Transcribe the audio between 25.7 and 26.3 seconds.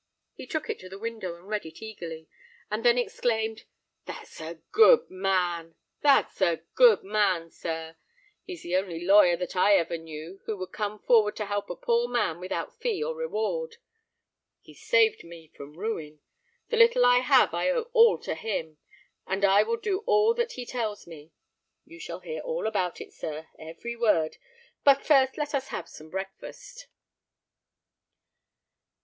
some